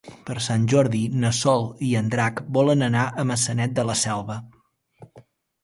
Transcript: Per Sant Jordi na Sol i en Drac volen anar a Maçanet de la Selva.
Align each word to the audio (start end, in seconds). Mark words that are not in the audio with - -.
Per 0.27 0.35
Sant 0.43 0.63
Jordi 0.71 1.01
na 1.23 1.31
Sol 1.39 1.67
i 1.89 1.91
en 2.01 2.09
Drac 2.15 2.41
volen 2.59 2.87
anar 2.89 3.05
a 3.25 3.29
Maçanet 3.33 3.79
de 3.81 3.89
la 3.93 3.99
Selva. 4.07 4.43